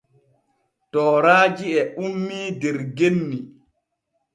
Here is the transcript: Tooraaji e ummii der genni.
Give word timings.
Tooraaji 0.91 1.67
e 1.81 1.83
ummii 2.05 2.49
der 2.61 2.77
genni. 2.97 3.39